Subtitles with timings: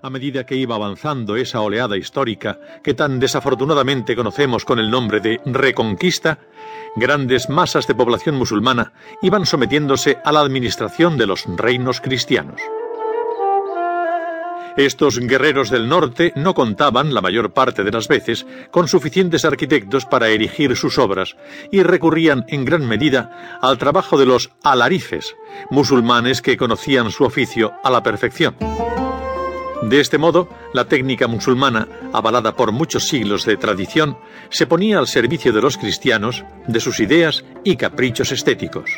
[0.00, 5.20] A medida que iba avanzando esa oleada histórica que tan desafortunadamente conocemos con el nombre
[5.20, 6.38] de Reconquista,
[6.94, 8.92] grandes masas de población musulmana
[9.22, 12.60] iban sometiéndose a la administración de los reinos cristianos.
[14.76, 20.06] Estos guerreros del norte no contaban, la mayor parte de las veces, con suficientes arquitectos
[20.06, 21.36] para erigir sus obras
[21.72, 25.34] y recurrían en gran medida al trabajo de los alarifes,
[25.70, 28.54] musulmanes que conocían su oficio a la perfección.
[29.82, 34.18] De este modo, la técnica musulmana, avalada por muchos siglos de tradición,
[34.50, 38.90] se ponía al servicio de los cristianos, de sus ideas y caprichos estéticos.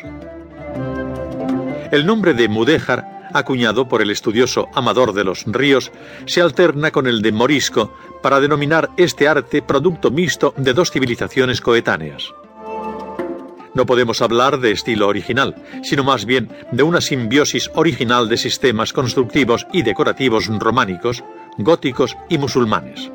[1.93, 5.93] El nombre de mudéjar, acuñado por el estudioso amador de los ríos,
[6.25, 11.61] se alterna con el de morisco para denominar este arte producto mixto de dos civilizaciones
[11.61, 12.33] coetáneas.
[13.75, 18.93] No podemos hablar de estilo original, sino más bien de una simbiosis original de sistemas
[18.93, 21.23] constructivos y decorativos románicos,
[21.57, 23.11] góticos y musulmanes.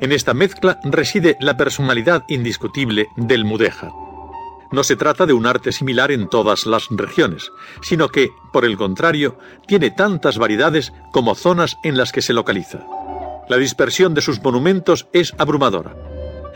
[0.00, 3.90] En esta mezcla reside la personalidad indiscutible del mudéjar.
[4.70, 7.50] No se trata de un arte similar en todas las regiones,
[7.82, 12.84] sino que, por el contrario, tiene tantas variedades como zonas en las que se localiza.
[13.48, 16.07] La dispersión de sus monumentos es abrumadora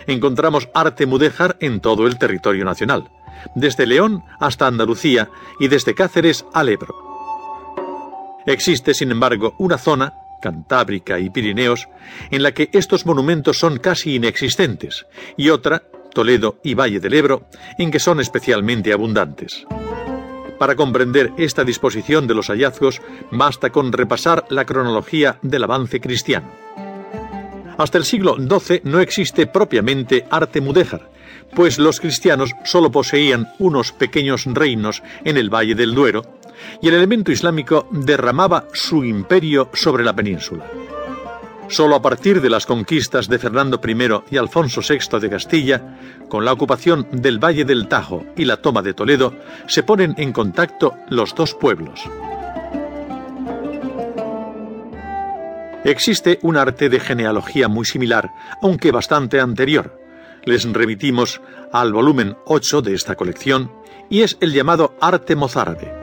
[0.07, 3.11] encontramos arte mudéjar en todo el territorio nacional,
[3.55, 6.95] desde León hasta Andalucía y desde Cáceres a Ebro.
[8.47, 11.89] Existe, sin embargo, una zona, Cantábrica y Pirineos,
[12.31, 17.47] en la que estos monumentos son casi inexistentes, y otra, Toledo y Valle del Ebro,
[17.79, 19.65] en que son especialmente abundantes.
[20.59, 26.51] Para comprender esta disposición de los hallazgos, basta con repasar la cronología del avance cristiano.
[27.83, 31.11] Hasta el siglo XII no existe propiamente arte mudéjar,
[31.53, 36.23] pues los cristianos solo poseían unos pequeños reinos en el Valle del Duero,
[36.81, 40.65] y el elemento islámico derramaba su imperio sobre la península.
[41.67, 43.97] Solo a partir de las conquistas de Fernando I
[44.31, 45.99] y Alfonso VI de Castilla,
[46.29, 49.35] con la ocupación del Valle del Tajo y la toma de Toledo,
[49.67, 52.09] se ponen en contacto los dos pueblos.
[55.85, 60.01] Existe un arte de genealogía muy similar, aunque bastante anterior.
[60.45, 61.41] Les remitimos
[61.73, 63.73] al volumen 8 de esta colección
[64.09, 66.02] y es el llamado arte mozárabe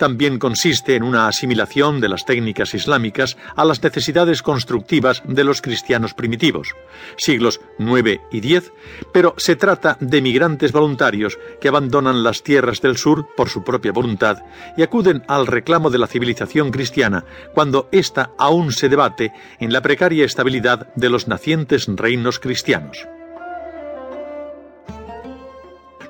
[0.00, 5.60] también consiste en una asimilación de las técnicas islámicas a las necesidades constructivas de los
[5.60, 6.74] cristianos primitivos,
[7.18, 8.72] siglos IX y X,
[9.12, 13.92] pero se trata de migrantes voluntarios que abandonan las tierras del sur por su propia
[13.92, 14.38] voluntad
[14.74, 19.82] y acuden al reclamo de la civilización cristiana cuando ésta aún se debate en la
[19.82, 23.06] precaria estabilidad de los nacientes reinos cristianos.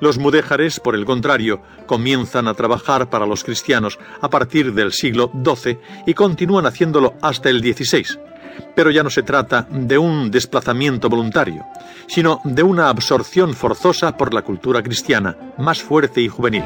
[0.01, 5.31] Los mudéjares, por el contrario, comienzan a trabajar para los cristianos a partir del siglo
[5.45, 8.19] XII y continúan haciéndolo hasta el XVI.
[8.75, 11.65] Pero ya no se trata de un desplazamiento voluntario,
[12.07, 16.65] sino de una absorción forzosa por la cultura cristiana, más fuerte y juvenil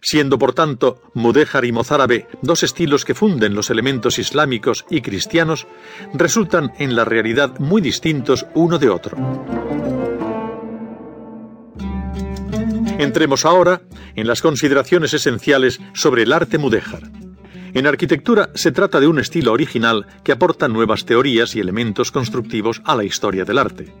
[0.00, 5.66] siendo por tanto mudéjar y mozárabe dos estilos que funden los elementos islámicos y cristianos,
[6.14, 10.07] resultan en la realidad muy distintos uno de otro.
[12.98, 13.82] Entremos ahora
[14.16, 17.10] en las consideraciones esenciales sobre el arte mudéjar.
[17.72, 22.82] En arquitectura se trata de un estilo original que aporta nuevas teorías y elementos constructivos
[22.84, 23.94] a la historia del arte.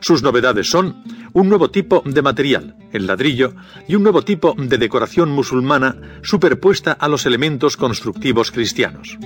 [0.00, 3.54] Sus novedades son un nuevo tipo de material, el ladrillo,
[3.86, 9.18] y un nuevo tipo de decoración musulmana superpuesta a los elementos constructivos cristianos.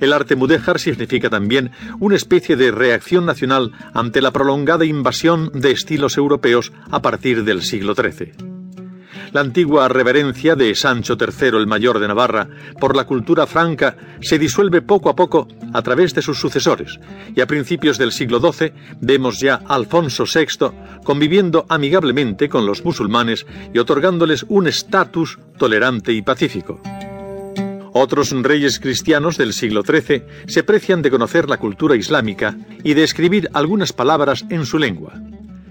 [0.00, 5.70] El arte mudéjar significa también una especie de reacción nacional ante la prolongada invasión de
[5.70, 8.54] estilos europeos a partir del siglo XIII.
[9.34, 12.48] La antigua reverencia de Sancho III el Mayor de Navarra
[12.78, 17.00] por la cultura franca se disuelve poco a poco a través de sus sucesores,
[17.34, 20.70] y a principios del siglo XII vemos ya a Alfonso VI
[21.02, 26.80] conviviendo amigablemente con los musulmanes y otorgándoles un estatus tolerante y pacífico.
[27.96, 33.04] Otros reyes cristianos del siglo XIII se precian de conocer la cultura islámica y de
[33.04, 35.12] escribir algunas palabras en su lengua.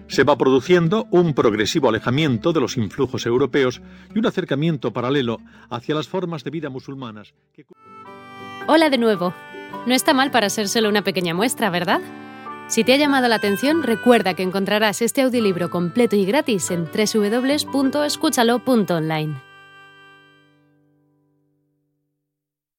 [0.08, 3.82] Se va produciendo un progresivo alejamiento de los influjos europeos
[4.16, 7.34] y un acercamiento paralelo hacia las formas de vida musulmanas.
[8.68, 9.34] Hola de nuevo.
[9.86, 12.00] No está mal para ser solo una pequeña muestra, ¿verdad?
[12.70, 16.86] Si te ha llamado la atención, recuerda que encontrarás este audiolibro completo y gratis en
[16.86, 19.53] www.escúchalo.online.